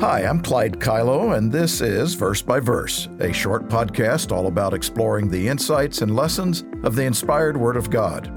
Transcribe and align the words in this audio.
Hi, 0.00 0.20
I'm 0.20 0.40
Clyde 0.40 0.80
Kilough, 0.80 1.32
and 1.32 1.52
this 1.52 1.82
is 1.82 2.14
Verse 2.14 2.40
by 2.40 2.58
Verse, 2.58 3.06
a 3.18 3.34
short 3.34 3.68
podcast 3.68 4.32
all 4.32 4.46
about 4.46 4.72
exploring 4.72 5.28
the 5.28 5.46
insights 5.46 6.00
and 6.00 6.16
lessons 6.16 6.64
of 6.84 6.96
the 6.96 7.02
inspired 7.02 7.54
Word 7.54 7.76
of 7.76 7.90
God. 7.90 8.28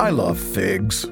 I 0.00 0.10
love 0.10 0.36
figs. 0.36 1.06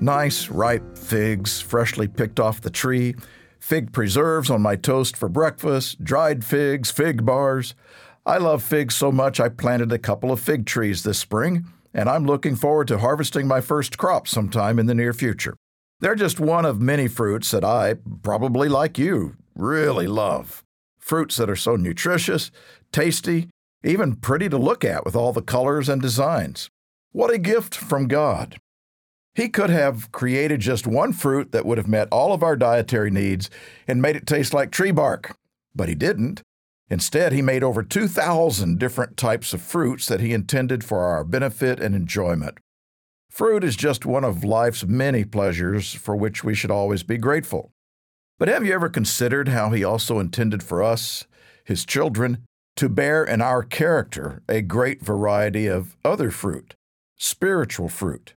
Nice, 0.00 0.48
ripe 0.48 0.96
figs, 0.96 1.60
freshly 1.60 2.06
picked 2.06 2.38
off 2.38 2.60
the 2.60 2.70
tree, 2.70 3.16
fig 3.58 3.92
preserves 3.92 4.48
on 4.48 4.62
my 4.62 4.76
toast 4.76 5.16
for 5.16 5.28
breakfast, 5.28 6.04
dried 6.04 6.44
figs, 6.44 6.92
fig 6.92 7.26
bars. 7.26 7.74
I 8.24 8.38
love 8.38 8.62
figs 8.62 8.94
so 8.94 9.10
much 9.10 9.40
I 9.40 9.48
planted 9.48 9.90
a 9.90 9.98
couple 9.98 10.30
of 10.30 10.38
fig 10.38 10.66
trees 10.66 11.02
this 11.02 11.18
spring 11.18 11.66
and 11.94 12.08
I'm 12.08 12.26
looking 12.26 12.56
forward 12.56 12.88
to 12.88 12.98
harvesting 12.98 13.46
my 13.46 13.60
first 13.60 13.98
crop 13.98 14.26
sometime 14.26 14.78
in 14.78 14.86
the 14.86 14.94
near 14.94 15.12
future. 15.12 15.56
They're 16.00 16.14
just 16.14 16.40
one 16.40 16.64
of 16.64 16.80
many 16.80 17.06
fruits 17.06 17.50
that 17.52 17.64
I, 17.64 17.94
probably 18.22 18.68
like 18.68 18.98
you, 18.98 19.36
really 19.54 20.06
love. 20.06 20.64
Fruits 20.98 21.36
that 21.36 21.50
are 21.50 21.56
so 21.56 21.76
nutritious, 21.76 22.50
tasty, 22.92 23.48
even 23.84 24.16
pretty 24.16 24.48
to 24.48 24.58
look 24.58 24.84
at 24.84 25.04
with 25.04 25.14
all 25.14 25.32
the 25.32 25.42
colors 25.42 25.88
and 25.88 26.00
designs. 26.00 26.68
What 27.12 27.32
a 27.32 27.38
gift 27.38 27.74
from 27.74 28.08
God! 28.08 28.56
He 29.34 29.48
could 29.48 29.70
have 29.70 30.12
created 30.12 30.60
just 30.60 30.86
one 30.86 31.12
fruit 31.12 31.52
that 31.52 31.64
would 31.64 31.78
have 31.78 31.88
met 31.88 32.08
all 32.10 32.32
of 32.32 32.42
our 32.42 32.56
dietary 32.56 33.10
needs 33.10 33.48
and 33.88 34.02
made 34.02 34.16
it 34.16 34.26
taste 34.26 34.52
like 34.52 34.70
tree 34.70 34.90
bark, 34.90 35.36
but 35.74 35.88
He 35.88 35.94
didn't. 35.94 36.42
Instead, 36.92 37.32
he 37.32 37.40
made 37.40 37.64
over 37.64 37.82
2,000 37.82 38.78
different 38.78 39.16
types 39.16 39.54
of 39.54 39.62
fruits 39.62 40.04
that 40.04 40.20
he 40.20 40.34
intended 40.34 40.84
for 40.84 40.98
our 40.98 41.24
benefit 41.24 41.80
and 41.80 41.94
enjoyment. 41.94 42.58
Fruit 43.30 43.64
is 43.64 43.76
just 43.76 44.04
one 44.04 44.24
of 44.24 44.44
life's 44.44 44.84
many 44.84 45.24
pleasures 45.24 45.94
for 45.94 46.14
which 46.14 46.44
we 46.44 46.54
should 46.54 46.70
always 46.70 47.02
be 47.02 47.16
grateful. 47.16 47.70
But 48.38 48.48
have 48.48 48.66
you 48.66 48.74
ever 48.74 48.90
considered 48.90 49.48
how 49.48 49.70
he 49.70 49.82
also 49.82 50.18
intended 50.18 50.62
for 50.62 50.82
us, 50.82 51.24
his 51.64 51.86
children, 51.86 52.44
to 52.76 52.90
bear 52.90 53.24
in 53.24 53.40
our 53.40 53.62
character 53.62 54.42
a 54.46 54.60
great 54.60 55.00
variety 55.00 55.68
of 55.68 55.96
other 56.04 56.30
fruit, 56.30 56.74
spiritual 57.16 57.88
fruit? 57.88 58.34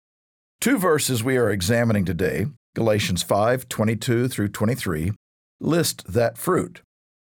Two 0.61 0.79
verses 0.79 1.25
we 1.25 1.37
are 1.37 1.51
examining 1.51 2.05
today, 2.05 2.47
Galatians 2.77 3.25
5 3.25 3.69
22 3.69 4.29
through 4.29 4.49
23, 4.51 5.11
list 5.59 6.05
that 6.07 6.39
fruit. 6.39 6.83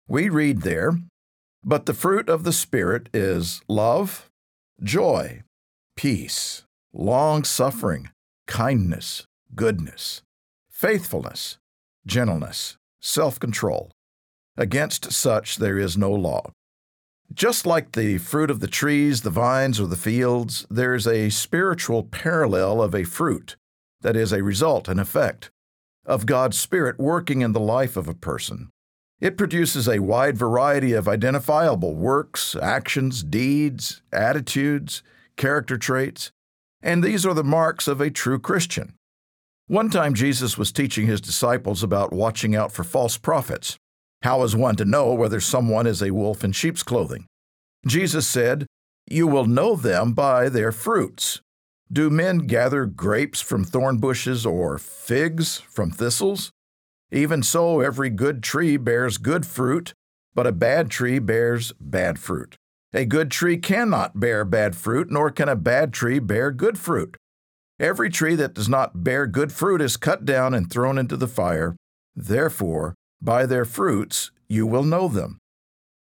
We 0.08 0.30
read 0.30 0.62
there, 0.62 0.94
but 1.64 1.86
the 1.86 1.94
fruit 1.94 2.30
of 2.30 2.44
the 2.44 2.54
Spirit 2.54 3.10
is 3.14 3.62
love, 3.68 4.30
joy, 4.82 5.44
peace, 5.96 6.64
long 6.94 7.44
suffering, 7.44 8.10
kindness, 8.48 9.26
goodness, 9.56 10.22
faithfulness, 10.70 11.58
gentleness, 12.06 12.78
self 13.02 13.40
control. 13.40 13.92
Against 14.56 15.12
such 15.12 15.58
there 15.58 15.78
is 15.78 15.98
no 15.98 16.12
law. 16.12 16.52
Just 17.34 17.66
like 17.66 17.92
the 17.92 18.18
fruit 18.18 18.50
of 18.50 18.62
the 18.62 18.68
trees, 18.68 19.22
the 19.22 19.30
vines, 19.30 19.80
or 19.80 19.88
the 19.88 19.96
fields, 19.96 20.66
there 20.70 20.96
is 20.96 21.06
a 21.06 21.30
spiritual 21.30 22.04
parallel 22.04 22.82
of 22.82 22.96
a 22.96 23.04
fruit 23.04 23.58
that 24.02 24.16
is 24.16 24.32
a 24.32 24.44
result, 24.44 24.88
an 24.88 24.98
effect, 24.98 25.52
of 26.06 26.26
God's 26.26 26.58
Spirit 26.58 26.98
working 26.98 27.42
in 27.42 27.52
the 27.52 27.60
life 27.60 27.98
of 27.98 28.08
a 28.08 28.14
person. 28.14 28.70
It 29.20 29.38
produces 29.38 29.88
a 29.88 30.00
wide 30.00 30.38
variety 30.38 30.94
of 30.94 31.08
identifiable 31.08 31.96
works, 31.96 32.56
actions, 32.56 33.24
deeds, 33.24 34.02
attitudes, 34.12 35.02
character 35.38 35.78
traits, 35.78 36.32
and 36.84 37.04
these 37.04 37.26
are 37.26 37.34
the 37.34 37.44
marks 37.44 37.88
of 37.88 38.00
a 38.00 38.12
true 38.12 38.38
Christian. 38.38 38.94
One 39.66 39.90
time 39.90 40.14
Jesus 40.14 40.58
was 40.58 40.72
teaching 40.72 41.08
his 41.08 41.20
disciples 41.20 41.84
about 41.84 42.14
watching 42.14 42.56
out 42.56 42.72
for 42.72 42.84
false 42.84 43.18
prophets. 43.18 43.76
How 44.22 44.44
is 44.44 44.56
one 44.56 44.76
to 44.78 44.86
know 44.86 45.14
whether 45.14 45.40
someone 45.40 45.88
is 45.88 46.02
a 46.02 46.12
wolf 46.12 46.44
in 46.44 46.52
sheep's 46.52 46.84
clothing? 46.84 47.26
Jesus 47.86 48.28
said, 48.28 48.68
You 49.10 49.28
will 49.28 49.46
know 49.46 49.76
them 49.76 50.14
by 50.14 50.50
their 50.50 50.72
fruits. 50.72 51.42
Do 51.92 52.10
men 52.10 52.40
gather 52.40 52.86
grapes 52.86 53.42
from 53.42 53.64
thorn 53.64 53.98
bushes 53.98 54.46
or 54.46 54.78
figs 54.78 55.60
from 55.60 55.92
thistles? 55.92 56.52
Even 57.12 57.42
so, 57.42 57.80
every 57.80 58.10
good 58.10 58.44
tree 58.44 58.76
bears 58.76 59.18
good 59.18 59.46
fruit, 59.46 59.94
but 60.36 60.46
a 60.46 60.52
bad 60.52 60.90
tree 60.90 61.20
bears 61.20 61.72
bad 61.80 62.20
fruit. 62.20 62.56
A 62.94 63.06
good 63.06 63.32
tree 63.32 63.58
cannot 63.58 64.20
bear 64.20 64.44
bad 64.44 64.76
fruit, 64.76 65.10
nor 65.10 65.32
can 65.32 65.48
a 65.48 65.56
bad 65.56 65.94
tree 65.94 66.20
bear 66.20 66.52
good 66.52 66.78
fruit. 66.78 67.16
Every 67.80 68.10
tree 68.10 68.36
that 68.36 68.54
does 68.54 68.68
not 68.68 69.04
bear 69.04 69.28
good 69.28 69.52
fruit 69.52 69.82
is 69.82 69.98
cut 69.98 70.26
down 70.26 70.54
and 70.54 70.70
thrown 70.70 70.98
into 70.98 71.16
the 71.16 71.28
fire. 71.28 71.76
Therefore, 72.16 72.96
by 73.22 73.46
their 73.46 73.66
fruits 73.66 74.32
you 74.48 74.66
will 74.66 74.84
know 74.84 75.08
them. 75.08 75.38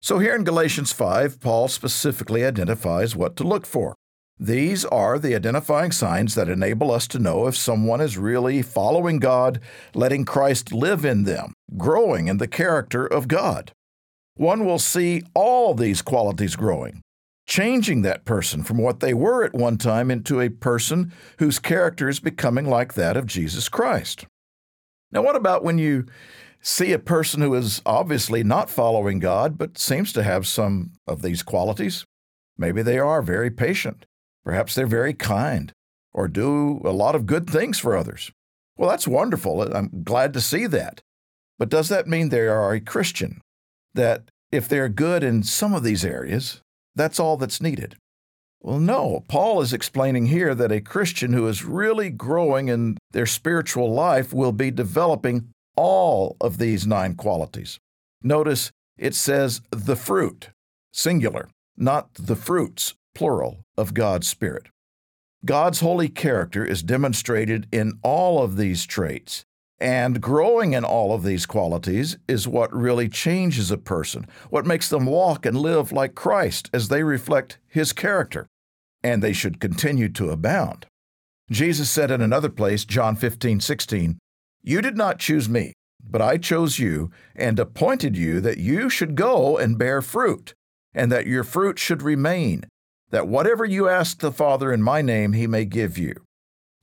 So, 0.02 0.20
here 0.20 0.36
in 0.36 0.44
Galatians 0.44 0.92
5, 0.94 1.40
Paul 1.40 1.68
specifically 1.68 2.44
identifies 2.44 3.16
what 3.16 3.36
to 3.36 3.44
look 3.44 3.66
for. 3.66 3.96
These 4.42 4.86
are 4.86 5.20
the 5.20 5.36
identifying 5.36 5.92
signs 5.92 6.34
that 6.36 6.48
enable 6.48 6.92
us 6.92 7.08
to 7.10 7.20
know 7.20 7.48
if 7.48 7.58
someone 7.58 8.00
is 8.00 8.18
really 8.18 8.62
following 8.62 9.20
God, 9.20 9.60
letting 9.94 10.24
Christ 10.24 10.72
live 10.72 11.04
in 11.04 11.26
them, 11.26 11.52
growing 11.76 12.30
in 12.30 12.38
the 12.38 12.48
character 12.48 13.06
of 13.06 13.28
God. 13.28 13.74
One 14.36 14.66
will 14.66 14.80
see 14.80 15.24
all 15.34 15.74
these 15.74 16.02
qualities 16.02 16.56
growing, 16.56 17.02
changing 17.48 18.02
that 18.04 18.24
person 18.24 18.64
from 18.64 18.78
what 18.78 19.02
they 19.02 19.14
were 19.14 19.44
at 19.44 19.54
one 19.54 19.78
time 19.78 20.10
into 20.10 20.40
a 20.40 20.48
person 20.48 21.12
whose 21.40 21.60
character 21.60 22.08
is 22.08 22.22
becoming 22.22 22.66
like 22.66 22.94
that 22.94 23.18
of 23.18 23.26
Jesus 23.26 23.68
Christ. 23.68 24.26
Now, 25.12 25.22
what 25.22 25.36
about 25.36 25.66
when 25.66 25.78
you 25.78 26.06
see 26.62 26.94
a 26.94 27.00
person 27.00 27.42
who 27.42 27.54
is 27.56 27.82
obviously 27.86 28.46
not 28.46 28.70
following 28.70 29.20
God 29.20 29.58
but 29.58 29.78
seems 29.78 30.14
to 30.14 30.24
have 30.24 30.48
some 30.48 30.94
of 31.06 31.24
these 31.24 31.44
qualities? 31.44 32.06
Maybe 32.58 32.82
they 32.82 33.00
are 33.00 33.22
very 33.22 33.52
patient. 33.52 34.06
Perhaps 34.44 34.76
they're 34.76 34.88
very 34.88 35.14
kind 35.14 35.72
or 36.14 36.28
do 36.28 36.82
a 36.84 36.92
lot 36.92 37.16
of 37.16 37.26
good 37.26 37.50
things 37.50 37.80
for 37.80 37.96
others. 37.96 38.32
Well, 38.78 38.90
that's 38.90 39.08
wonderful. 39.08 39.62
I'm 39.62 40.04
glad 40.04 40.34
to 40.34 40.42
see 40.42 40.66
that. 40.68 41.02
But 41.58 41.70
does 41.70 41.90
that 41.90 42.08
mean 42.08 42.30
they 42.30 42.48
are 42.48 42.74
a 42.74 42.80
Christian? 42.80 43.42
That 43.94 44.32
if 44.52 44.68
they're 44.68 44.90
good 44.90 45.24
in 45.24 45.44
some 45.44 45.74
of 45.74 45.84
these 45.84 46.06
areas, 46.06 46.62
that's 46.96 47.20
all 47.20 47.38
that's 47.38 47.62
needed? 47.62 47.96
Well, 48.62 48.80
no. 48.80 49.24
Paul 49.28 49.62
is 49.62 49.74
explaining 49.74 50.28
here 50.28 50.54
that 50.56 50.72
a 50.72 50.82
Christian 50.82 51.34
who 51.34 51.48
is 51.48 51.64
really 51.64 52.10
growing 52.10 52.68
in 52.68 52.98
their 53.12 53.26
spiritual 53.26 53.94
life 53.94 54.34
will 54.34 54.52
be 54.52 54.72
developing 54.72 55.50
all 55.76 56.36
of 56.42 56.58
these 56.58 56.86
nine 56.86 57.16
qualities. 57.16 57.80
Notice 58.22 58.72
it 58.98 59.16
says 59.16 59.62
the 59.72 59.96
fruit, 59.96 60.50
singular, 60.92 61.50
not 61.78 62.14
the 62.16 62.36
fruits, 62.36 62.96
plural, 63.14 63.66
of 63.78 63.94
God's 63.94 64.28
Spirit. 64.28 64.68
God's 65.46 65.80
holy 65.80 66.10
character 66.10 66.66
is 66.66 66.84
demonstrated 66.84 67.68
in 67.72 68.00
all 68.04 68.44
of 68.44 68.58
these 68.58 68.86
traits, 68.86 69.46
and 69.80 70.20
growing 70.20 70.74
in 70.74 70.84
all 70.84 71.14
of 71.14 71.24
these 71.24 71.46
qualities 71.46 72.18
is 72.28 72.48
what 72.48 72.74
really 72.76 73.08
changes 73.08 73.72
a 73.72 73.78
person, 73.78 74.28
what 74.50 74.66
makes 74.66 74.90
them 74.90 75.06
walk 75.06 75.46
and 75.46 75.58
live 75.58 75.94
like 75.94 76.14
Christ 76.14 76.70
as 76.74 76.90
they 76.90 77.04
reflect 77.04 77.58
His 77.68 77.94
character, 77.94 78.48
and 79.02 79.24
they 79.24 79.32
should 79.32 79.62
continue 79.62 80.10
to 80.10 80.30
abound. 80.30 80.86
Jesus 81.50 81.90
said 81.90 82.12
in 82.12 82.22
another 82.22 82.50
place, 82.50 82.84
John 82.84 83.16
15, 83.16 83.62
16, 83.62 84.20
You 84.62 84.82
did 84.82 84.98
not 84.98 85.20
choose 85.20 85.48
me, 85.48 85.74
but 86.04 86.22
I 86.22 86.38
chose 86.38 86.80
you 86.80 87.12
and 87.34 87.58
appointed 87.58 88.18
you 88.18 88.42
that 88.42 88.58
you 88.58 88.90
should 88.90 89.16
go 89.16 89.58
and 89.58 89.78
bear 89.78 90.02
fruit, 90.02 90.54
and 90.94 91.10
that 91.12 91.28
your 91.28 91.46
fruit 91.46 91.80
should 91.80 92.02
remain 92.02 92.66
that 93.12 93.28
whatever 93.28 93.66
you 93.66 93.88
ask 93.88 94.20
the 94.20 94.32
Father 94.32 94.72
in 94.72 94.82
my 94.82 95.02
name, 95.02 95.34
he 95.34 95.48
may 95.48 95.66
give 95.66 95.98
you. 95.98 96.14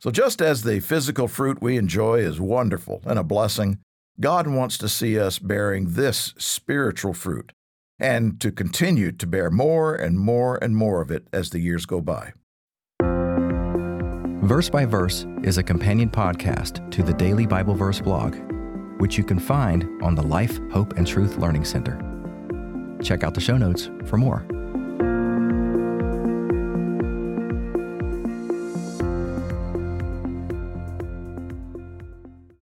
So, 0.00 0.10
just 0.10 0.42
as 0.42 0.62
the 0.62 0.80
physical 0.80 1.28
fruit 1.28 1.62
we 1.62 1.78
enjoy 1.78 2.16
is 2.20 2.40
wonderful 2.40 3.02
and 3.06 3.18
a 3.18 3.24
blessing, 3.24 3.78
God 4.20 4.46
wants 4.46 4.78
to 4.78 4.88
see 4.88 5.18
us 5.18 5.38
bearing 5.38 5.92
this 5.92 6.34
spiritual 6.38 7.14
fruit 7.14 7.52
and 7.98 8.40
to 8.40 8.52
continue 8.52 9.12
to 9.12 9.26
bear 9.26 9.50
more 9.50 9.94
and 9.94 10.18
more 10.18 10.56
and 10.62 10.76
more 10.76 11.00
of 11.00 11.10
it 11.10 11.26
as 11.32 11.50
the 11.50 11.60
years 11.60 11.86
go 11.86 12.00
by. 12.00 12.32
Verse 14.46 14.70
by 14.70 14.84
Verse 14.84 15.26
is 15.42 15.58
a 15.58 15.62
companion 15.62 16.08
podcast 16.08 16.90
to 16.92 17.02
the 17.02 17.14
Daily 17.14 17.46
Bible 17.46 17.74
Verse 17.74 18.00
blog, 18.00 18.36
which 19.00 19.18
you 19.18 19.24
can 19.24 19.38
find 19.38 20.02
on 20.02 20.14
the 20.14 20.22
Life, 20.22 20.60
Hope, 20.70 20.92
and 20.96 21.06
Truth 21.06 21.38
Learning 21.38 21.64
Center. 21.64 21.98
Check 23.02 23.24
out 23.24 23.34
the 23.34 23.40
show 23.40 23.56
notes 23.56 23.90
for 24.04 24.16
more. 24.16 24.46